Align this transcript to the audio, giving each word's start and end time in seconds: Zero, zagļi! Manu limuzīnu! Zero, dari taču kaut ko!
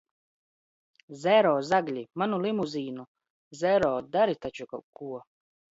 Zero, 1.25 1.51
zagļi! 1.69 2.05
Manu 2.23 2.41
limuzīnu! 2.47 3.09
Zero, 3.63 3.95
dari 4.19 4.41
taču 4.49 4.71
kaut 4.75 4.89
ko! 5.03 5.17